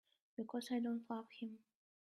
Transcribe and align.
Because 0.35 0.71
I 0.71 0.79
don't 0.79 1.07
love 1.11 1.27
him. 1.29 1.59